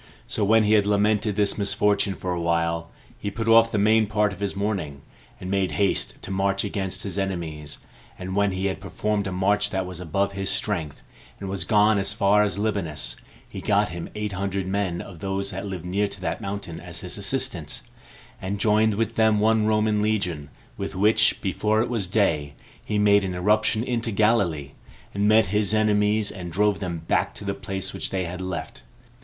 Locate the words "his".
4.39-4.55, 7.03-7.19, 10.31-10.49, 17.01-17.15, 25.53-25.75